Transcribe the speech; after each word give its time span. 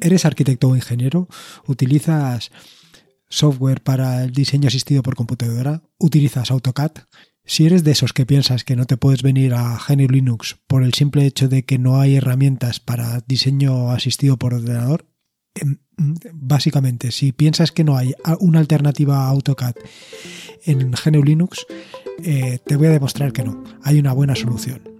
¿Eres 0.00 0.24
arquitecto 0.24 0.68
o 0.68 0.76
ingeniero? 0.76 1.28
¿Utilizas 1.66 2.50
software 3.28 3.82
para 3.82 4.24
el 4.24 4.32
diseño 4.32 4.68
asistido 4.68 5.02
por 5.02 5.16
computadora? 5.16 5.82
¿Utilizas 5.98 6.50
AutoCAD? 6.50 6.92
Si 7.44 7.66
eres 7.66 7.84
de 7.84 7.92
esos 7.92 8.12
que 8.12 8.24
piensas 8.24 8.64
que 8.64 8.76
no 8.76 8.86
te 8.86 8.96
puedes 8.96 9.22
venir 9.22 9.52
a 9.54 9.78
GNU 9.86 10.08
Linux 10.08 10.56
por 10.66 10.82
el 10.82 10.94
simple 10.94 11.26
hecho 11.26 11.48
de 11.48 11.64
que 11.64 11.78
no 11.78 12.00
hay 12.00 12.16
herramientas 12.16 12.80
para 12.80 13.20
diseño 13.26 13.90
asistido 13.90 14.38
por 14.38 14.54
ordenador, 14.54 15.06
em, 15.54 15.78
básicamente, 16.32 17.12
si 17.12 17.32
piensas 17.32 17.70
que 17.70 17.84
no 17.84 17.96
hay 17.96 18.14
una 18.40 18.60
alternativa 18.60 19.24
a 19.24 19.28
AutoCAD 19.28 19.74
en 20.64 20.92
GNU 20.92 21.22
Linux, 21.22 21.66
eh, 22.22 22.60
te 22.64 22.76
voy 22.76 22.86
a 22.86 22.90
demostrar 22.90 23.32
que 23.32 23.44
no. 23.44 23.62
Hay 23.82 23.98
una 23.98 24.14
buena 24.14 24.34
solución. 24.34 24.93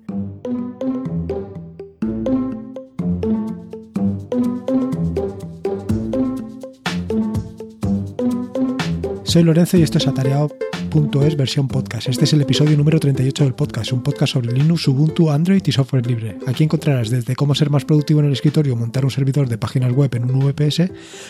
Soy 9.35 9.43
Lorenzo 9.43 9.77
y 9.77 9.83
esto 9.83 9.99
es 9.99 10.07
Atareado.es 10.07 11.37
versión 11.37 11.67
podcast. 11.67 12.09
Este 12.09 12.23
es 12.23 12.33
el 12.35 12.43
episodio 12.43 12.77
número 12.77 13.01
38 13.01 13.43
del 13.43 13.55
podcast, 13.55 13.91
un 13.91 14.01
podcast 14.01 14.35
sobre 14.35 14.53
Linux, 14.53 14.87
Ubuntu, 14.87 15.29
Android 15.29 15.61
y 15.67 15.73
software 15.73 16.07
libre. 16.07 16.39
Aquí 16.47 16.63
encontrarás 16.63 17.11
desde 17.11 17.35
cómo 17.35 17.57
ser 17.57 17.69
más 17.69 17.85
productivo 17.85 18.21
en 18.21 18.27
el 18.27 18.33
escritorio, 18.33 18.77
montar 18.77 19.05
un 19.05 19.11
servidor 19.11 19.49
de 19.49 19.59
páginas 19.59 19.93
web 19.93 20.15
en 20.15 20.31
un 20.31 20.39
VPS, 20.39 20.89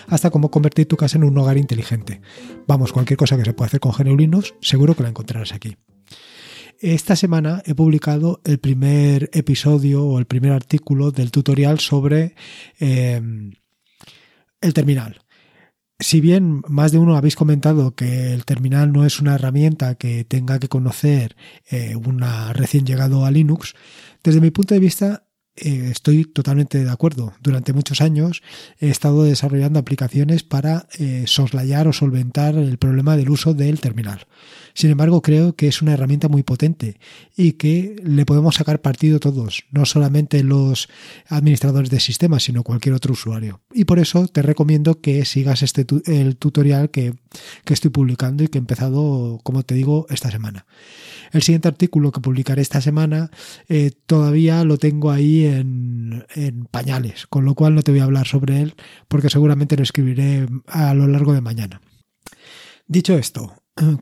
hasta 0.08 0.28
cómo 0.28 0.50
convertir 0.50 0.86
tu 0.86 0.98
casa 0.98 1.16
en 1.16 1.24
un 1.24 1.38
hogar 1.38 1.56
inteligente. 1.56 2.20
Vamos, 2.66 2.92
cualquier 2.92 3.16
cosa 3.16 3.38
que 3.38 3.44
se 3.46 3.54
pueda 3.54 3.68
hacer 3.68 3.80
con 3.80 3.92
GNU 3.92 4.18
Linux, 4.18 4.52
seguro 4.60 4.94
que 4.94 5.02
la 5.02 5.08
encontrarás 5.08 5.54
aquí. 5.54 5.78
Esta 6.80 7.16
semana 7.16 7.62
he 7.64 7.74
publicado 7.74 8.42
el 8.44 8.58
primer 8.58 9.30
episodio 9.32 10.04
o 10.04 10.18
el 10.18 10.26
primer 10.26 10.52
artículo 10.52 11.10
del 11.10 11.30
tutorial 11.30 11.80
sobre 11.80 12.34
eh, 12.78 13.22
el 14.60 14.74
terminal 14.74 15.23
si 15.98 16.20
bien 16.20 16.62
más 16.68 16.92
de 16.92 16.98
uno 16.98 17.16
habéis 17.16 17.36
comentado 17.36 17.94
que 17.94 18.32
el 18.32 18.44
terminal 18.44 18.92
no 18.92 19.06
es 19.06 19.20
una 19.20 19.36
herramienta 19.36 19.94
que 19.94 20.24
tenga 20.24 20.58
que 20.58 20.68
conocer 20.68 21.36
eh, 21.70 21.94
una 21.96 22.52
recién 22.52 22.84
llegado 22.84 23.24
a 23.24 23.30
Linux, 23.30 23.74
desde 24.22 24.40
mi 24.40 24.50
punto 24.50 24.74
de 24.74 24.80
vista 24.80 25.24
eh, 25.56 25.88
estoy 25.90 26.24
totalmente 26.24 26.82
de 26.82 26.90
acuerdo. 26.90 27.32
Durante 27.40 27.72
muchos 27.72 28.00
años 28.00 28.42
he 28.80 28.88
estado 28.88 29.22
desarrollando 29.22 29.78
aplicaciones 29.78 30.42
para 30.42 30.88
eh, 30.98 31.24
soslayar 31.26 31.86
o 31.86 31.92
solventar 31.92 32.56
el 32.56 32.76
problema 32.76 33.16
del 33.16 33.30
uso 33.30 33.54
del 33.54 33.78
terminal. 33.78 34.26
Sin 34.74 34.90
embargo, 34.90 35.22
creo 35.22 35.54
que 35.54 35.68
es 35.68 35.82
una 35.82 35.92
herramienta 35.92 36.28
muy 36.28 36.42
potente 36.42 36.98
y 37.36 37.52
que 37.52 37.94
le 38.02 38.26
podemos 38.26 38.56
sacar 38.56 38.80
partido 38.80 39.20
todos, 39.20 39.64
no 39.70 39.86
solamente 39.86 40.42
los 40.42 40.88
administradores 41.28 41.90
de 41.90 42.00
sistemas, 42.00 42.42
sino 42.42 42.64
cualquier 42.64 42.96
otro 42.96 43.12
usuario. 43.12 43.60
Y 43.72 43.84
por 43.84 44.00
eso 44.00 44.26
te 44.26 44.42
recomiendo 44.42 45.00
que 45.00 45.24
sigas 45.24 45.62
este 45.62 45.86
el 46.06 46.36
tutorial 46.36 46.90
que, 46.90 47.14
estoy 47.66 47.90
publicando 47.90 48.42
y 48.42 48.48
que 48.48 48.58
he 48.58 48.60
empezado, 48.60 49.38
como 49.44 49.62
te 49.62 49.76
digo, 49.76 50.06
esta 50.10 50.32
semana. 50.32 50.66
El 51.32 51.42
siguiente 51.42 51.68
artículo 51.68 52.10
que 52.10 52.20
publicaré 52.20 52.62
esta 52.62 52.80
semana 52.80 53.30
eh, 53.68 53.92
todavía 54.06 54.64
lo 54.64 54.78
tengo 54.78 55.10
ahí 55.10 55.43
en, 55.46 56.24
pañales, 56.70 57.26
con 57.26 57.44
lo 57.44 57.54
cual 57.54 57.74
no 57.74 57.82
te 57.82 57.90
voy 57.90 58.00
a 58.00 58.04
hablar 58.04 58.26
sobre 58.26 58.60
él 58.60 58.74
porque 59.08 59.30
seguramente 59.30 59.76
lo 59.76 59.82
escribiré 59.82 60.46
a 60.66 60.94
lo 60.94 61.06
largo 61.06 61.32
de 61.32 61.40
mañana. 61.40 61.80
Dicho 62.86 63.16
esto, 63.16 63.54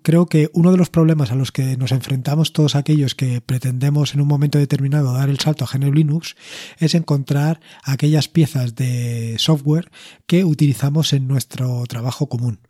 creo 0.03 0.27
que 0.27 0.51
uno 0.53 0.71
de 0.71 0.77
los 0.77 0.91
problemas 0.91 1.31
a 1.31 1.35
los 1.35 1.53
que 1.53 1.77
nos 1.77 1.93
enfrentamos 1.93 2.53
todos 2.53 2.75
aquellos 2.75 3.15
que 3.15 3.41
pretendemos 3.41 4.15
en 4.15 4.21
un 4.21 4.29
momento 4.29 4.59
determinado 4.59 5.13
dar 5.13 5.31
el 5.31 5.39
salto 5.39 5.65
a 5.65 5.69
GNU 5.73 5.93
Linux 5.93 6.37
es 6.79 6.95
encontrar 6.95 7.61
aquellas 7.85 8.29
piezas 8.29 8.75
de 8.75 9.37
software 9.39 9.91
que 10.27 10.45
utilizamos 10.45 11.13
en 11.13 11.29
nuestro 11.29 11.85
trabajo 11.87 12.29
común. 12.29 12.61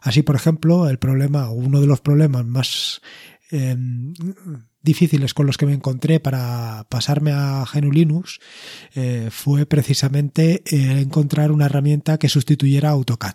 Así, 0.00 0.22
por 0.22 0.36
ejemplo, 0.36 0.88
el 0.88 0.98
problema 0.98 1.48
o 1.48 1.52
uno 1.52 1.80
de 1.80 1.86
los 1.86 2.00
problemas 2.00 2.44
más 2.44 3.00
em, 3.50 4.14
difíciles 4.82 5.34
con 5.34 5.46
los 5.46 5.56
que 5.56 5.66
me 5.66 5.74
encontré 5.74 6.20
para 6.20 6.86
pasarme 6.88 7.32
a 7.32 7.64
GNU 7.72 7.92
Linux 7.92 8.40
eh, 8.94 9.28
fue 9.30 9.66
precisamente 9.66 10.62
eh, 10.66 11.00
encontrar 11.00 11.52
una 11.52 11.66
herramienta 11.66 12.18
que 12.18 12.28
sustituyera 12.28 12.90
AutoCAD. 12.90 13.34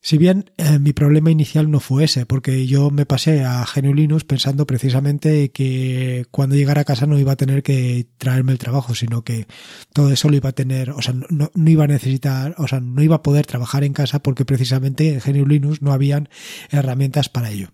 Si 0.00 0.16
bien 0.16 0.52
eh, 0.56 0.78
mi 0.78 0.92
problema 0.92 1.30
inicial 1.30 1.70
no 1.70 1.80
fue 1.80 2.04
ese, 2.04 2.24
porque 2.24 2.66
yo 2.66 2.90
me 2.90 3.04
pasé 3.04 3.44
a 3.44 3.66
GNU 3.66 3.94
Linux 3.94 4.24
pensando 4.24 4.64
precisamente 4.64 5.50
que 5.50 6.24
cuando 6.30 6.54
llegara 6.54 6.82
a 6.82 6.84
casa 6.84 7.06
no 7.06 7.18
iba 7.18 7.32
a 7.32 7.36
tener 7.36 7.64
que 7.64 8.06
traerme 8.16 8.52
el 8.52 8.58
trabajo, 8.58 8.94
sino 8.94 9.22
que 9.22 9.46
todo 9.92 10.12
eso 10.12 10.28
lo 10.28 10.36
iba 10.36 10.50
a 10.50 10.54
tener, 10.54 10.90
o 10.90 11.02
sea, 11.02 11.14
no, 11.14 11.50
iba 11.68 11.84
a 11.84 11.88
necesitar, 11.88 12.54
o 12.58 12.68
sea, 12.68 12.78
no 12.80 13.02
iba 13.02 13.16
a 13.16 13.22
poder 13.22 13.46
trabajar 13.46 13.82
en 13.82 13.92
casa 13.92 14.20
porque 14.20 14.44
precisamente 14.44 15.12
en 15.12 15.20
GNU 15.20 15.46
Linux 15.46 15.82
no 15.82 15.92
habían 15.92 16.28
herramientas 16.70 17.28
para 17.28 17.50
ello. 17.50 17.70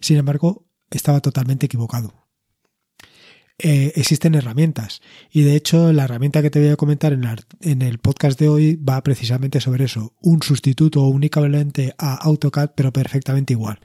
Sin 0.00 0.16
embargo, 0.16 0.67
estaba 0.90 1.20
totalmente 1.20 1.66
equivocado. 1.66 2.28
Eh, 3.60 3.92
existen 3.96 4.36
herramientas. 4.36 5.02
Y 5.32 5.42
de 5.42 5.56
hecho, 5.56 5.92
la 5.92 6.04
herramienta 6.04 6.42
que 6.42 6.50
te 6.50 6.60
voy 6.60 6.68
a 6.68 6.76
comentar 6.76 7.12
en, 7.12 7.82
el 7.82 7.98
podcast 7.98 8.38
de 8.38 8.48
hoy 8.48 8.76
va 8.76 9.02
precisamente 9.02 9.60
sobre 9.60 9.84
eso. 9.84 10.14
Un 10.20 10.42
sustituto 10.42 11.02
o 11.02 11.08
un 11.08 11.24
equivalente 11.24 11.92
a 11.98 12.14
AutoCAD, 12.14 12.70
pero 12.76 12.92
perfectamente 12.92 13.54
igual. 13.54 13.80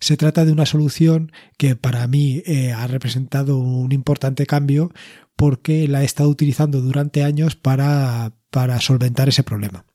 Se 0.00 0.18
trata 0.18 0.44
de 0.44 0.52
una 0.52 0.66
solución 0.66 1.32
que 1.56 1.76
para 1.76 2.06
mí 2.06 2.42
eh, 2.44 2.72
ha 2.72 2.86
representado 2.86 3.58
un 3.58 3.92
importante 3.92 4.46
cambio 4.46 4.92
porque 5.34 5.88
la 5.88 6.02
he 6.02 6.04
estado 6.04 6.28
utilizando 6.28 6.82
durante 6.82 7.22
años 7.22 7.56
para, 7.56 8.34
para 8.50 8.80
solventar 8.80 9.30
ese 9.30 9.42
problema. 9.42 9.86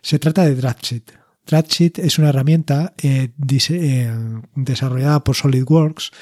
Se 0.00 0.18
trata 0.18 0.44
de 0.44 0.54
DraftSheet. 0.54 1.17
DraftSheet 1.48 1.98
es 1.98 2.18
una 2.18 2.28
herramienta 2.28 2.94
eh, 3.02 3.30
desarrollada 4.54 5.24
por 5.24 5.34
SolidWorks 5.34 6.12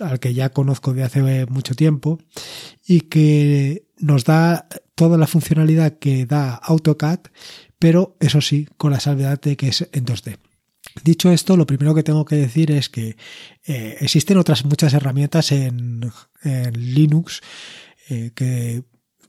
al 0.00 0.20
que 0.20 0.34
ya 0.34 0.50
conozco 0.50 0.92
de 0.92 1.04
hace 1.04 1.46
mucho 1.46 1.74
tiempo 1.74 2.18
y 2.86 3.02
que 3.02 3.86
nos 3.98 4.24
da 4.24 4.68
toda 4.94 5.16
la 5.16 5.26
funcionalidad 5.26 5.98
que 5.98 6.26
da 6.26 6.54
AutoCAD, 6.54 7.20
pero 7.78 8.16
eso 8.20 8.40
sí, 8.40 8.68
con 8.76 8.90
la 8.90 9.00
salvedad 9.00 9.40
de 9.40 9.56
que 9.56 9.68
es 9.68 9.88
en 9.92 10.04
2D. 10.04 10.36
Dicho 11.02 11.30
esto, 11.30 11.56
lo 11.56 11.66
primero 11.66 11.94
que 11.94 12.02
tengo 12.02 12.24
que 12.24 12.36
decir 12.36 12.70
es 12.70 12.88
que 12.88 13.16
eh, 13.66 13.96
existen 14.00 14.36
otras 14.36 14.64
muchas 14.64 14.92
herramientas 14.94 15.52
en, 15.52 16.00
Linux 16.74 17.40
eh, 18.10 18.32
que 18.34 18.82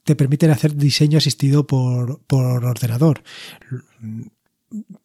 te 0.04 0.16
permiten 0.16 0.52
hacer 0.52 0.75
diseño 0.75 1.18
asistido 1.18 1.66
por, 1.66 2.22
por 2.25 2.66
ordenador 2.66 3.24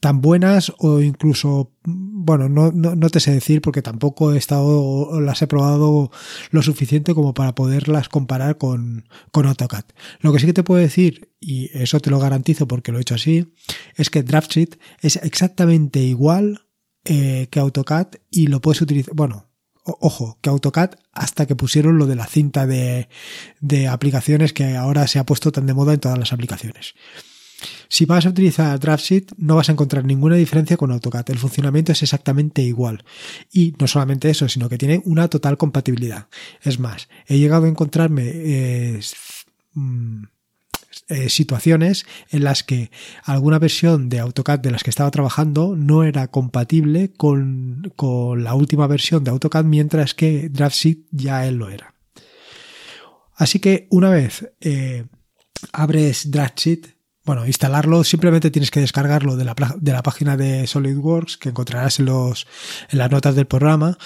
tan 0.00 0.20
buenas 0.20 0.72
o 0.78 1.00
incluso, 1.00 1.72
bueno, 1.84 2.48
no, 2.48 2.72
no, 2.72 3.10
te 3.10 3.20
sé 3.20 3.32
decir 3.32 3.60
porque 3.60 3.82
tampoco 3.82 4.32
he 4.32 4.38
estado, 4.38 5.20
las 5.20 5.42
he 5.42 5.46
probado 5.46 6.10
lo 6.50 6.62
suficiente 6.62 7.14
como 7.14 7.34
para 7.34 7.54
poderlas 7.54 8.08
comparar 8.08 8.58
con, 8.58 9.08
con 9.30 9.46
AutoCAD. 9.46 9.84
Lo 10.20 10.32
que 10.32 10.40
sí 10.40 10.46
que 10.46 10.52
te 10.52 10.62
puedo 10.62 10.80
decir, 10.80 11.32
y 11.40 11.70
eso 11.78 12.00
te 12.00 12.10
lo 12.10 12.18
garantizo 12.18 12.66
porque 12.66 12.92
lo 12.92 12.98
he 12.98 13.02
hecho 13.02 13.14
así, 13.14 13.52
es 13.96 14.10
que 14.10 14.22
DraftSheet 14.22 14.78
es 15.02 15.16
exactamente 15.16 16.00
igual 16.00 16.66
eh, 17.04 17.48
que 17.50 17.60
AutoCAD 17.60 18.08
y 18.30 18.46
lo 18.46 18.60
puedes 18.60 18.80
utilizar, 18.80 19.14
bueno, 19.14 19.50
ojo, 19.84 20.38
que 20.40 20.50
AutoCAD 20.50 20.92
hasta 21.12 21.46
que 21.46 21.56
pusieron 21.56 21.98
lo 21.98 22.06
de 22.06 22.16
la 22.16 22.26
cinta 22.26 22.66
de, 22.66 23.08
de 23.60 23.88
aplicaciones 23.88 24.52
que 24.52 24.76
ahora 24.76 25.06
se 25.06 25.18
ha 25.18 25.26
puesto 25.26 25.52
tan 25.52 25.66
de 25.66 25.74
moda 25.74 25.94
en 25.94 26.00
todas 26.00 26.18
las 26.18 26.32
aplicaciones. 26.32 26.94
Si 27.88 28.04
vas 28.04 28.26
a 28.26 28.30
utilizar 28.30 28.78
DraftSheet 28.78 29.32
no 29.36 29.56
vas 29.56 29.68
a 29.68 29.72
encontrar 29.72 30.04
ninguna 30.04 30.36
diferencia 30.36 30.76
con 30.76 30.92
AutoCAD. 30.92 31.30
El 31.30 31.38
funcionamiento 31.38 31.92
es 31.92 32.02
exactamente 32.02 32.62
igual. 32.62 33.04
Y 33.52 33.74
no 33.78 33.86
solamente 33.86 34.30
eso, 34.30 34.48
sino 34.48 34.68
que 34.68 34.78
tiene 34.78 35.02
una 35.04 35.28
total 35.28 35.56
compatibilidad. 35.56 36.28
Es 36.62 36.78
más, 36.78 37.08
he 37.26 37.38
llegado 37.38 37.66
a 37.66 37.68
encontrarme 37.68 38.30
eh, 38.32 39.00
mm, 39.74 40.24
eh, 41.08 41.28
situaciones 41.28 42.06
en 42.30 42.44
las 42.44 42.62
que 42.62 42.90
alguna 43.24 43.58
versión 43.58 44.08
de 44.08 44.20
AutoCAD 44.20 44.60
de 44.60 44.70
las 44.70 44.84
que 44.84 44.90
estaba 44.90 45.10
trabajando 45.10 45.74
no 45.76 46.04
era 46.04 46.28
compatible 46.28 47.12
con, 47.16 47.92
la 48.36 48.54
última 48.54 48.86
versión 48.86 49.24
de 49.24 49.30
AutoCAD, 49.32 49.64
mientras 49.64 50.14
que 50.14 50.48
DraftSheet 50.48 51.06
ya 51.10 51.46
él 51.46 51.56
lo 51.56 51.68
era. 51.68 51.94
Así 53.34 53.58
que 53.58 53.88
una 53.90 54.10
vez 54.10 54.52
eh, 54.60 55.06
abres 55.72 56.30
DraftSheet, 56.30 56.94
bueno, 57.24 57.46
instalarlo, 57.46 58.02
simplemente 58.04 58.50
tienes 58.50 58.70
que 58.70 58.80
descargarlo 58.80 59.36
de 59.36 59.44
la, 59.44 59.54
de 59.78 59.92
la 59.92 60.02
página 60.02 60.36
de 60.36 60.66
SolidWorks 60.66 61.36
que 61.36 61.50
encontrarás 61.50 61.98
en, 61.98 62.06
los, 62.06 62.46
en 62.90 62.98
las 62.98 63.10
notas 63.10 63.34
del 63.34 63.46
programa 63.46 63.98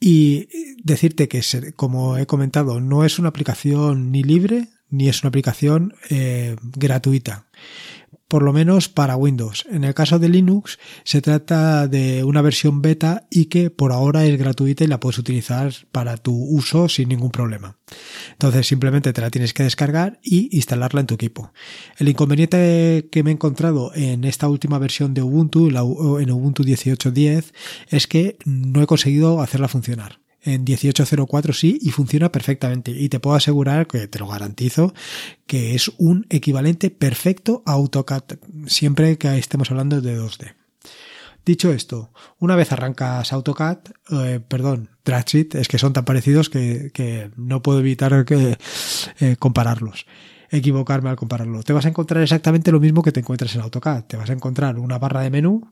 y 0.00 0.48
decirte 0.82 1.28
que, 1.28 1.42
como 1.76 2.16
he 2.16 2.26
comentado, 2.26 2.80
no 2.80 3.04
es 3.04 3.18
una 3.18 3.28
aplicación 3.28 4.10
ni 4.10 4.22
libre 4.22 4.68
ni 4.90 5.08
es 5.08 5.22
una 5.22 5.28
aplicación 5.28 5.94
eh, 6.10 6.56
gratuita 6.76 7.46
por 8.34 8.42
lo 8.42 8.52
menos 8.52 8.88
para 8.88 9.14
Windows. 9.14 9.64
En 9.70 9.84
el 9.84 9.94
caso 9.94 10.18
de 10.18 10.28
Linux 10.28 10.80
se 11.04 11.22
trata 11.22 11.86
de 11.86 12.24
una 12.24 12.42
versión 12.42 12.82
beta 12.82 13.28
y 13.30 13.44
que 13.44 13.70
por 13.70 13.92
ahora 13.92 14.24
es 14.24 14.36
gratuita 14.36 14.82
y 14.82 14.88
la 14.88 14.98
puedes 14.98 15.18
utilizar 15.18 15.72
para 15.92 16.16
tu 16.16 16.34
uso 16.34 16.88
sin 16.88 17.10
ningún 17.10 17.30
problema. 17.30 17.78
Entonces 18.32 18.66
simplemente 18.66 19.12
te 19.12 19.20
la 19.20 19.30
tienes 19.30 19.54
que 19.54 19.62
descargar 19.62 20.18
y 20.20 20.48
instalarla 20.50 21.02
en 21.02 21.06
tu 21.06 21.14
equipo. 21.14 21.52
El 21.96 22.08
inconveniente 22.08 23.08
que 23.12 23.22
me 23.22 23.30
he 23.30 23.34
encontrado 23.34 23.92
en 23.94 24.24
esta 24.24 24.48
última 24.48 24.80
versión 24.80 25.14
de 25.14 25.22
Ubuntu, 25.22 25.68
en 25.68 26.30
Ubuntu 26.32 26.64
18.10, 26.64 27.52
es 27.90 28.08
que 28.08 28.36
no 28.44 28.82
he 28.82 28.86
conseguido 28.88 29.42
hacerla 29.42 29.68
funcionar 29.68 30.23
en 30.44 30.64
1804 30.64 31.52
sí 31.52 31.78
y 31.80 31.90
funciona 31.90 32.30
perfectamente 32.30 32.90
y 32.92 33.08
te 33.08 33.20
puedo 33.20 33.36
asegurar 33.36 33.86
que 33.86 34.06
te 34.08 34.18
lo 34.18 34.28
garantizo 34.28 34.94
que 35.46 35.74
es 35.74 35.90
un 35.98 36.26
equivalente 36.30 36.90
perfecto 36.90 37.62
a 37.66 37.72
AutoCAD 37.72 38.24
siempre 38.66 39.18
que 39.18 39.36
estemos 39.38 39.70
hablando 39.70 40.00
de 40.00 40.18
2D. 40.18 40.54
Dicho 41.44 41.72
esto, 41.72 42.10
una 42.38 42.56
vez 42.56 42.72
arrancas 42.72 43.32
AutoCAD, 43.32 43.78
eh, 44.12 44.40
perdón, 44.46 44.88
Dragsuit, 45.04 45.54
es 45.56 45.68
que 45.68 45.78
son 45.78 45.92
tan 45.92 46.06
parecidos 46.06 46.48
que, 46.48 47.30
no 47.36 47.62
puedo 47.62 47.80
evitar 47.80 48.24
que, 48.24 48.56
eh, 49.20 49.36
compararlos 49.38 50.06
equivocarme 50.56 51.10
al 51.10 51.16
compararlo. 51.16 51.62
Te 51.62 51.72
vas 51.72 51.86
a 51.86 51.88
encontrar 51.88 52.22
exactamente 52.22 52.72
lo 52.72 52.80
mismo 52.80 53.02
que 53.02 53.12
te 53.12 53.20
encuentras 53.20 53.54
en 53.54 53.62
AutoCAD. 53.62 54.04
Te 54.04 54.16
vas 54.16 54.30
a 54.30 54.32
encontrar 54.32 54.78
una 54.78 54.98
barra 54.98 55.20
de 55.20 55.30
menú 55.30 55.70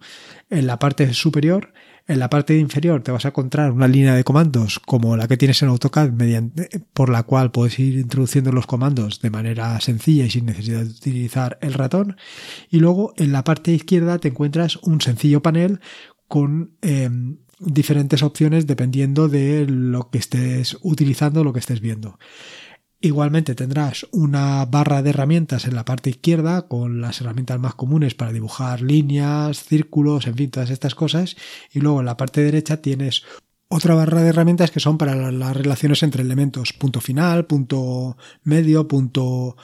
en 0.50 0.66
la 0.66 0.78
parte 0.78 1.12
superior 1.14 1.72
en 2.08 2.18
la 2.18 2.28
parte 2.28 2.58
inferior 2.58 3.02
te 3.02 3.12
vas 3.12 3.24
a 3.24 3.28
encontrar 3.28 3.70
una 3.70 3.86
línea 3.86 4.14
de 4.14 4.24
comandos 4.24 4.80
como 4.80 5.16
la 5.16 5.28
que 5.28 5.36
tienes 5.36 5.62
en 5.62 5.68
AutoCAD, 5.68 6.10
mediante, 6.10 6.68
por 6.92 7.08
la 7.08 7.22
cual 7.22 7.52
puedes 7.52 7.78
ir 7.78 7.98
introduciendo 7.98 8.50
los 8.50 8.66
comandos 8.66 9.20
de 9.20 9.30
manera 9.30 9.80
sencilla 9.80 10.24
y 10.24 10.30
sin 10.30 10.46
necesidad 10.46 10.80
de 10.80 10.90
utilizar 10.90 11.58
el 11.60 11.74
ratón. 11.74 12.16
Y 12.70 12.80
luego 12.80 13.14
en 13.16 13.32
la 13.32 13.44
parte 13.44 13.72
izquierda 13.72 14.18
te 14.18 14.28
encuentras 14.28 14.76
un 14.78 15.00
sencillo 15.00 15.42
panel 15.42 15.80
con 16.26 16.72
em, 16.82 17.38
diferentes 17.60 18.22
opciones 18.24 18.66
dependiendo 18.66 19.28
de 19.28 19.66
lo 19.68 20.10
que 20.10 20.18
estés 20.18 20.78
utilizando, 20.82 21.44
lo 21.44 21.52
que 21.52 21.60
estés 21.60 21.80
viendo. 21.80 22.18
Igualmente 23.04 23.56
tendrás 23.56 24.06
una 24.12 24.64
barra 24.64 25.02
de 25.02 25.10
herramientas 25.10 25.66
en 25.66 25.74
la 25.74 25.84
parte 25.84 26.10
izquierda 26.10 26.68
con 26.68 27.00
las 27.00 27.20
herramientas 27.20 27.58
más 27.58 27.74
comunes 27.74 28.14
para 28.14 28.32
dibujar 28.32 28.80
líneas, 28.80 29.64
círculos, 29.64 30.28
en 30.28 30.36
fin, 30.36 30.52
todas 30.52 30.70
estas 30.70 30.94
cosas. 30.94 31.36
Y 31.72 31.80
luego 31.80 31.98
en 31.98 32.06
la 32.06 32.16
parte 32.16 32.44
derecha 32.44 32.76
tienes 32.80 33.24
otra 33.66 33.96
barra 33.96 34.22
de 34.22 34.28
herramientas 34.28 34.70
que 34.70 34.78
son 34.78 34.98
para 34.98 35.32
las 35.32 35.56
relaciones 35.56 36.04
entre 36.04 36.22
elementos, 36.22 36.72
punto 36.72 37.00
final, 37.00 37.46
punto 37.46 38.16
medio, 38.44 38.86
punto 38.86 39.56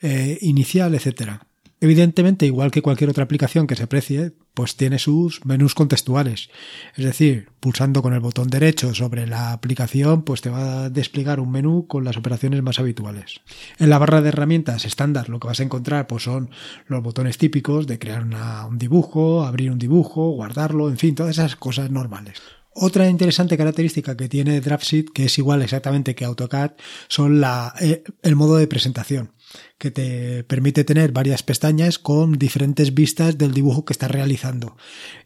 eh, 0.00 0.38
inicial, 0.42 0.94
etcétera. 0.94 1.48
Evidentemente, 1.84 2.46
igual 2.46 2.70
que 2.70 2.80
cualquier 2.80 3.10
otra 3.10 3.24
aplicación 3.24 3.66
que 3.66 3.76
se 3.76 3.86
precie, 3.86 4.32
pues 4.54 4.74
tiene 4.74 4.98
sus 4.98 5.44
menús 5.44 5.74
contextuales. 5.74 6.48
Es 6.96 7.04
decir, 7.04 7.50
pulsando 7.60 8.00
con 8.00 8.14
el 8.14 8.20
botón 8.20 8.48
derecho 8.48 8.94
sobre 8.94 9.26
la 9.26 9.52
aplicación, 9.52 10.22
pues 10.22 10.40
te 10.40 10.48
va 10.48 10.84
a 10.84 10.88
desplegar 10.88 11.40
un 11.40 11.50
menú 11.50 11.86
con 11.86 12.02
las 12.02 12.16
operaciones 12.16 12.62
más 12.62 12.78
habituales. 12.78 13.42
En 13.78 13.90
la 13.90 13.98
barra 13.98 14.22
de 14.22 14.30
herramientas 14.30 14.86
estándar 14.86 15.28
lo 15.28 15.38
que 15.38 15.48
vas 15.48 15.60
a 15.60 15.64
encontrar 15.64 16.06
pues 16.06 16.22
son 16.22 16.48
los 16.86 17.02
botones 17.02 17.36
típicos 17.36 17.86
de 17.86 17.98
crear 17.98 18.24
un 18.66 18.78
dibujo, 18.78 19.44
abrir 19.44 19.70
un 19.70 19.78
dibujo, 19.78 20.30
guardarlo, 20.30 20.88
en 20.88 20.96
fin, 20.96 21.14
todas 21.14 21.36
esas 21.36 21.54
cosas 21.54 21.90
normales. 21.90 22.40
Otra 22.72 23.10
interesante 23.10 23.58
característica 23.58 24.16
que 24.16 24.30
tiene 24.30 24.62
DraftSheet, 24.62 25.10
que 25.12 25.26
es 25.26 25.36
igual 25.36 25.60
exactamente 25.60 26.14
que 26.14 26.24
AutoCAD, 26.24 26.70
son 27.08 27.42
la, 27.42 27.74
eh, 27.78 28.02
el 28.22 28.36
modo 28.36 28.56
de 28.56 28.68
presentación 28.68 29.33
que 29.78 29.90
te 29.90 30.44
permite 30.44 30.84
tener 30.84 31.12
varias 31.12 31.42
pestañas 31.42 31.98
con 31.98 32.32
diferentes 32.32 32.94
vistas 32.94 33.38
del 33.38 33.54
dibujo 33.54 33.84
que 33.84 33.92
estás 33.92 34.10
realizando 34.10 34.76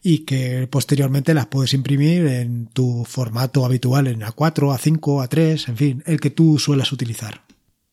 y 0.02 0.20
que 0.20 0.66
posteriormente 0.70 1.34
las 1.34 1.46
puedes 1.46 1.74
imprimir 1.74 2.26
en 2.26 2.66
tu 2.66 3.04
formato 3.04 3.64
habitual 3.64 4.06
en 4.06 4.20
A4, 4.20 4.76
A5, 4.76 5.28
A3, 5.28 5.68
en 5.68 5.76
fin, 5.76 6.02
el 6.06 6.20
que 6.20 6.30
tú 6.30 6.58
suelas 6.58 6.92
utilizar. 6.92 7.47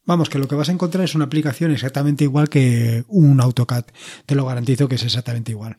Vamos, 0.06 0.30
que 0.30 0.38
lo 0.38 0.48
que 0.48 0.54
vas 0.56 0.70
a 0.70 0.72
encontrar 0.72 1.04
es 1.04 1.16
una 1.16 1.26
aplicación 1.26 1.72
exactamente 1.72 2.24
igual 2.24 2.48
que 2.48 3.04
un 3.08 3.42
AutoCAD. 3.42 3.86
Te 4.28 4.36
lo 4.36 4.46
garantizo 4.46 4.88
que 4.88 4.96
es 4.96 5.04
exactamente 5.04 5.52
igual. 5.52 5.78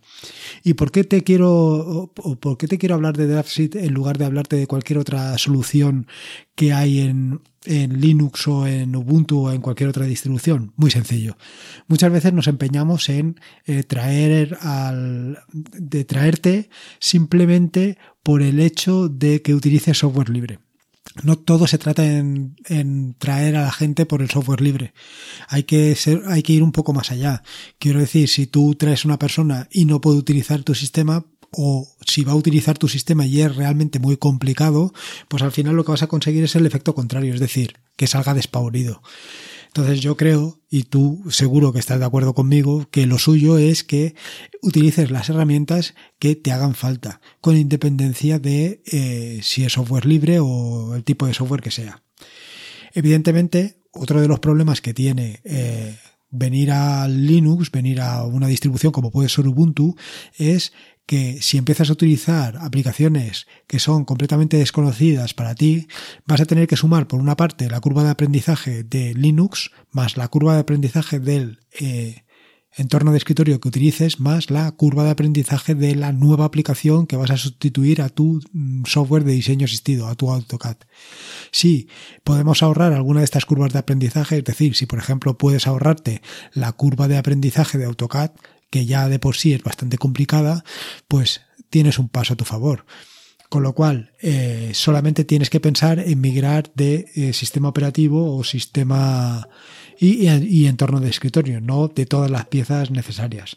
¿Y 0.65 0.75
por 0.75 0.91
qué 0.91 1.05
te 1.05 1.23
quiero, 1.23 2.13
por 2.41 2.59
qué 2.59 2.67
te 2.67 2.77
quiero 2.77 2.97
hablar 2.97 3.17
de 3.17 3.29
DraftSheet 3.29 3.77
en 3.77 3.95
lugar 3.95 4.19
de 4.19 4.25
hablarte 4.25 4.57
de 4.57 4.67
cualquier 4.67 4.99
otra 4.99 5.39
solución 5.39 6.09
que 6.57 6.73
hay 6.73 7.01
en, 7.01 7.41
en 7.67 8.01
Linux 8.01 8.49
o 8.49 8.67
en 8.67 8.97
Ubuntu 8.97 9.47
o 9.47 9.53
en 9.53 9.61
cualquier 9.61 9.91
otra 9.91 10.07
distribución? 10.07 10.73
Muy 10.75 10.91
sencillo. 10.91 11.37
Muchas 11.87 12.11
veces 12.11 12.33
nos 12.33 12.49
empeñamos 12.49 13.09
en 13.09 13.39
eh, 13.65 13.85
traer 13.85 14.59
al, 14.61 15.39
de 15.53 16.05
traerte 16.05 16.69
simplemente 16.99 17.97
por 18.25 18.43
el 18.43 18.59
hecho 18.59 19.09
de 19.09 19.41
que 19.41 19.55
utilices 19.55 19.99
software 19.99 20.31
libre 20.31 20.59
no 21.23 21.37
todo 21.37 21.67
se 21.67 21.79
trata 21.79 22.05
en, 22.05 22.57
traer 23.19 23.57
a 23.57 23.63
la 23.63 23.73
gente 23.73 24.07
por 24.07 24.23
el 24.23 24.31
software 24.31 24.61
libre. 24.61 24.93
Hay 25.49 25.65
que 25.65 25.95
ser, 25.95 26.23
hay 26.27 26.43
que 26.43 26.53
ir 26.53 26.63
un 26.63 26.73
poco 26.73 26.93
más 26.93 27.11
allá. 27.11 27.43
Quiero 27.79 28.01
decir, 28.01 28.29
si 28.29 28.47
tú 28.47 28.75
traes 28.75 29.05
una 29.05 29.19
persona 29.19 29.69
y 29.71 29.85
no 29.85 30.01
puede 30.01 30.19
utilizar 30.19 30.63
tu 30.63 30.75
sistema, 30.75 31.25
o 31.53 31.89
si 32.05 32.25
va 32.25 32.33
a 32.33 32.37
utilizar 32.37 32.77
tu 32.77 32.89
sistema 32.89 33.25
y 33.25 33.41
es 33.41 33.55
realmente 33.55 33.99
muy 33.99 34.17
complicado, 34.17 34.93
pues 35.29 35.43
al 35.43 35.53
final 35.53 35.75
lo 35.75 35.85
que 35.85 35.93
vas 35.93 36.03
a 36.03 36.09
conseguir 36.09 36.45
es 36.45 36.55
el 36.57 36.67
efecto 36.67 36.95
contrario, 36.95 37.33
es 37.33 37.41
decir, 37.41 37.77
que 37.97 38.07
salga 38.07 38.35
despavorido. 38.35 39.01
Entonces 39.77 40.01
yo 40.01 40.17
creo, 40.17 40.59
y 40.71 40.85
tú 40.85 41.23
seguro 41.29 41.71
que 41.71 41.81
estás 41.81 41.99
de 41.99 42.07
acuerdo 42.07 42.33
conmigo, 42.33 42.89
que 42.91 43.05
lo 43.05 43.19
suyo 43.19 43.59
es 43.59 43.85
que 43.85 44.15
utilices 44.63 45.11
las 45.11 45.29
herramientas 45.29 45.95
que 46.19 46.35
te 46.35 46.51
hagan 46.51 46.75
falta, 46.75 47.21
con 47.43 47.59
independencia 47.59 48.39
de 48.39 48.81
eh, 48.87 49.41
si 49.43 49.65
es 49.65 49.75
software 49.75 50.07
libre 50.07 50.39
o 50.41 50.95
el 50.95 51.05
tipo 51.05 51.27
de 51.27 51.35
software 51.35 51.61
que 51.61 51.71
sea. 51.71 52.03
Evidentemente, 52.95 53.83
otro 53.93 54.23
de 54.23 54.29
los 54.29 54.41
problemas 54.41 54.81
que 54.81 54.95
tiene 54.95 55.43
eh, 55.45 55.95
venir 56.31 56.71
a 56.71 57.07
Linux, 57.07 57.71
venir 57.71 58.01
a 58.01 58.25
una 58.25 58.47
distribución 58.47 58.93
como 58.93 59.11
puede 59.11 59.29
ser 59.29 59.47
Ubuntu, 59.47 59.95
es 60.39 60.73
que 61.07 61.41
si 61.41 61.57
empiezas 61.57 61.89
a 61.89 61.93
utilizar 61.93 62.59
aplicaciones 62.59 63.47
que 63.67 63.79
son 63.79 64.05
completamente 64.05 64.57
desconocidas 64.57 65.35
para 65.35 65.55
ti, 65.55 65.87
vas 66.27 66.41
a 66.41 66.47
tener 66.47 66.67
que 66.67 66.77
sumar 66.77 67.07
por 67.07 67.21
una 67.21 67.37
parte 67.37 67.71
la 67.71 67.81
curva 67.81 68.03
de 68.05 68.11
aprendizaje 68.11 68.83
de 68.83 69.15
Linux 69.15 69.71
más 69.93 70.17
la 70.17 70.29
curva 70.29 70.55
de 70.55 70.61
aprendizaje 70.61 71.21
del 71.21 71.61
eh, 71.79 72.25
entorno 72.77 73.13
de 73.13 73.19
escritorio 73.19 73.59
que 73.61 73.69
utilices 73.69 74.21
más 74.21 74.51
la 74.51 74.71
curva 74.73 75.05
de 75.05 75.11
aprendizaje 75.11 75.75
de 75.75 75.95
la 75.95 76.13
nueva 76.13 76.45
aplicación 76.45 77.07
que 77.07 77.17
vas 77.17 77.31
a 77.31 77.37
sustituir 77.37 78.03
a 78.03 78.11
tu 78.11 78.41
mm, 78.53 78.85
software 78.85 79.25
de 79.25 79.33
diseño 79.33 79.65
asistido, 79.65 80.09
a 80.09 80.15
tu 80.15 80.31
AutoCAD. 80.31 80.77
Si 81.51 81.89
podemos 82.23 82.63
ahorrar 82.63 82.93
alguna 82.93 83.21
de 83.21 83.25
estas 83.25 83.47
curvas 83.47 83.73
de 83.73 83.79
aprendizaje, 83.79 84.39
es 84.39 84.45
decir, 84.45 84.77
si 84.77 84.87
por 84.87 84.99
ejemplo 84.99 85.39
puedes 85.39 85.67
ahorrarte 85.67 86.21
la 86.53 86.73
curva 86.73 87.09
de 87.09 87.17
aprendizaje 87.17 87.79
de 87.79 87.87
AutoCAD, 87.87 88.33
que 88.71 88.87
ya 88.87 89.09
de 89.09 89.19
por 89.19 89.37
sí 89.37 89.53
es 89.53 89.63
bastante 89.63 89.99
complicada, 89.99 90.65
pues 91.09 91.43
tienes 91.71 91.99
un 91.99 92.09
paso 92.09 92.35
a 92.35 92.37
tu 92.37 92.45
favor. 92.45 92.85
Con 93.49 93.63
lo 93.63 93.75
cual, 93.75 94.13
eh, 94.21 94.73
solamente 94.75 95.25
tienes 95.25 95.51
que 95.51 95.61
pensar 95.61 96.01
en 96.01 96.21
migrar 96.21 96.73
de 96.75 97.07
eh, 97.15 97.33
sistema 97.33 97.69
operativo 97.69 98.37
o 98.37 98.43
sistema 98.43 99.49
y, 100.01 100.29
y, 100.29 100.67
entorno 100.67 101.01
de 101.01 101.11
escritorio, 101.11 101.61
no 101.61 101.87
de 101.89 102.07
todas 102.07 102.31
las 102.31 102.47
piezas 102.47 102.91
necesarias. 102.91 103.57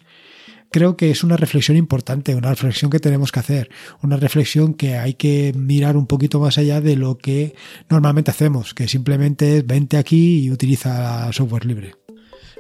Creo 0.72 0.96
que 0.96 1.10
es 1.10 1.24
una 1.24 1.38
reflexión 1.38 1.76
importante, 1.76 2.36
una 2.36 2.52
reflexión 2.52 2.92
que 2.92 3.00
tenemos 3.00 3.32
que 3.32 3.40
hacer, 3.40 3.70
una 4.04 4.18
reflexión 4.18 4.76
que 4.76 4.98
hay 4.98 5.16
que 5.16 5.54
mirar 5.56 5.98
un 5.98 6.06
poquito 6.06 6.40
más 6.40 6.60
allá 6.60 6.80
de 6.80 6.96
lo 6.96 7.18
que 7.18 7.56
normalmente 7.90 8.30
hacemos, 8.30 8.76
que 8.76 8.88
simplemente 8.88 9.58
es 9.58 9.66
vente 9.66 9.98
aquí 9.98 10.42
y 10.42 10.52
utiliza 10.52 11.34
software 11.34 11.66
libre. 11.66 11.96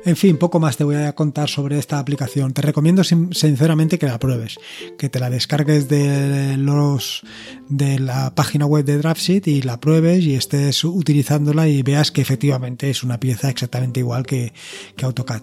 En 0.06 0.16
fin, 0.16 0.38
poco 0.38 0.60
más 0.60 0.78
te 0.78 0.84
voy 0.84 0.96
a 0.96 1.14
contar 1.14 1.50
sobre 1.50 1.78
esta 1.78 2.00
aplicación. 2.00 2.54
Te 2.54 2.62
recomiendo 2.62 3.04
sinceramente 3.04 4.00
que 4.00 4.06
la 4.06 4.18
pruebes, 4.18 4.58
que 4.98 5.10
te 5.10 5.20
la 5.20 5.30
descargues 5.30 5.90
de 5.90 6.56
los 6.58 7.24
de 7.68 8.00
la 8.00 8.34
página 8.34 8.66
web 8.66 8.86
de 8.86 8.98
DraftSheet 8.98 9.48
y 9.48 9.62
la 9.62 9.80
pruebes 9.80 10.24
y 10.24 10.36
estés 10.36 10.84
utilizándola 10.84 11.68
y 11.68 11.84
veas 11.84 12.12
que 12.12 12.22
efectivamente 12.22 12.90
es 12.90 13.04
una 13.04 13.20
pieza 13.20 13.50
exactamente 13.50 14.00
igual 14.00 14.26
que, 14.26 14.54
que 14.96 15.06
AutoCAD. 15.06 15.42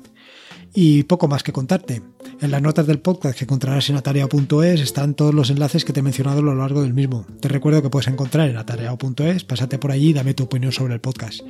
Y 0.78 1.04
poco 1.04 1.26
más 1.26 1.42
que 1.42 1.54
contarte. 1.54 2.02
En 2.38 2.50
las 2.50 2.60
notas 2.60 2.86
del 2.86 2.98
podcast 2.98 3.38
que 3.38 3.44
encontrarás 3.44 3.88
en 3.88 3.96
atareado.es 3.96 4.82
están 4.82 5.14
todos 5.14 5.32
los 5.32 5.48
enlaces 5.48 5.86
que 5.86 5.94
te 5.94 6.00
he 6.00 6.02
mencionado 6.02 6.40
a 6.40 6.42
lo 6.42 6.54
largo 6.54 6.82
del 6.82 6.92
mismo. 6.92 7.24
Te 7.40 7.48
recuerdo 7.48 7.80
que 7.80 7.88
puedes 7.88 8.08
encontrar 8.08 8.50
en 8.50 8.58
atareado.es, 8.58 9.44
pásate 9.44 9.78
por 9.78 9.90
allí 9.90 10.10
y 10.10 10.12
dame 10.12 10.34
tu 10.34 10.44
opinión 10.44 10.72
sobre 10.72 10.92
el 10.92 11.00
podcast. 11.00 11.40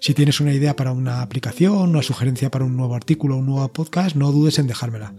Si 0.00 0.14
tienes 0.14 0.40
una 0.40 0.52
idea 0.52 0.74
para 0.74 0.90
una 0.90 1.22
aplicación, 1.22 1.90
una 1.90 2.02
sugerencia 2.02 2.50
para 2.50 2.64
un 2.64 2.76
nuevo 2.76 2.96
artículo 2.96 3.36
o 3.36 3.38
un 3.38 3.46
nuevo 3.46 3.72
podcast, 3.72 4.16
no 4.16 4.32
dudes 4.32 4.58
en 4.58 4.66
dejármela. 4.66 5.14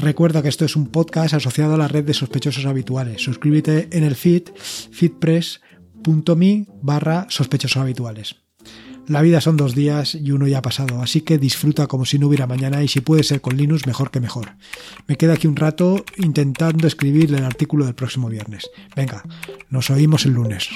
Recuerda 0.00 0.40
que 0.40 0.48
esto 0.48 0.64
es 0.64 0.74
un 0.74 0.86
podcast 0.86 1.34
asociado 1.34 1.74
a 1.74 1.78
la 1.78 1.88
red 1.88 2.04
de 2.04 2.14
sospechosos 2.14 2.64
habituales. 2.64 3.20
Suscríbete 3.20 3.88
en 3.92 4.02
el 4.02 4.16
feed 4.16 4.44
feedpress.me 4.92 6.68
barra 6.80 7.26
sospechosos 7.28 7.82
habituales. 7.82 8.41
La 9.08 9.20
vida 9.20 9.40
son 9.40 9.56
dos 9.56 9.74
días 9.74 10.14
y 10.14 10.30
uno 10.30 10.46
ya 10.46 10.58
ha 10.58 10.62
pasado, 10.62 11.02
así 11.02 11.22
que 11.22 11.38
disfruta 11.38 11.86
como 11.86 12.04
si 12.04 12.18
no 12.18 12.28
hubiera 12.28 12.46
mañana 12.46 12.82
y 12.82 12.88
si 12.88 13.00
puede 13.00 13.24
ser 13.24 13.40
con 13.40 13.56
Linux, 13.56 13.86
mejor 13.86 14.10
que 14.10 14.20
mejor. 14.20 14.52
Me 15.06 15.16
quedo 15.16 15.32
aquí 15.32 15.46
un 15.46 15.56
rato 15.56 16.04
intentando 16.18 16.86
escribir 16.86 17.34
el 17.34 17.44
artículo 17.44 17.84
del 17.84 17.94
próximo 17.94 18.28
viernes. 18.28 18.70
Venga, 18.94 19.22
nos 19.70 19.90
oímos 19.90 20.24
el 20.24 20.32
lunes. 20.32 20.68